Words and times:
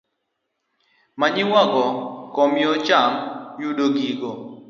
Manyiwa 1.19 1.61
go 1.71 1.85
komyo 2.33 2.71
cham 2.87 3.11
yudo 3.61 3.85
gigo 3.95 4.29